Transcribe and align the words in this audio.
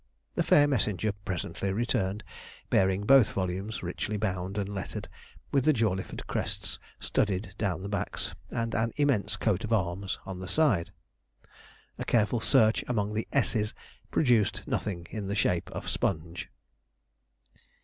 The 0.33 0.41
fair 0.41 0.67
messenger 0.67 1.11
presently 1.11 1.71
returned, 1.71 2.23
bearing 2.71 3.03
both 3.03 3.33
volumes, 3.33 3.83
richly 3.83 4.17
bound 4.17 4.57
and 4.57 4.67
lettered, 4.67 5.07
with 5.51 5.63
the 5.63 5.73
Jawleyford 5.73 6.25
crests 6.25 6.79
studded 6.99 7.53
down 7.59 7.83
the 7.83 7.87
backs, 7.87 8.33
and 8.49 8.73
an 8.73 8.93
immense 8.97 9.37
coat 9.37 9.63
of 9.63 9.71
arms 9.71 10.17
on 10.25 10.39
the 10.39 10.47
side. 10.47 10.91
A 11.99 12.03
careful 12.05 12.39
search 12.39 12.83
among 12.87 13.13
the 13.13 13.27
S's 13.31 13.75
produced 14.09 14.63
nothing 14.65 15.05
in 15.11 15.27
the 15.27 15.35
shape 15.35 15.69
of 15.69 15.87
Sponge. 15.87 16.49